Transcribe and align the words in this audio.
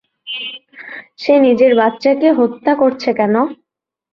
সে 1.19 1.33
নিজের 1.45 1.71
বাচ্চাকে 1.79 2.27
হত্যা 2.39 2.73
করছে 2.81 3.09
কেন? 3.19 3.35